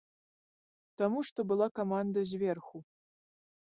[1.03, 2.87] Таму што была каманда зверху.